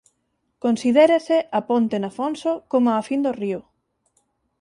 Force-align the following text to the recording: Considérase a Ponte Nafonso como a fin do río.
Considérase 0.63 1.37
a 1.57 1.59
Ponte 1.69 1.95
Nafonso 2.03 2.51
como 2.71 2.87
a 2.91 3.05
fin 3.07 3.19
do 3.25 3.31
río. 3.41 3.59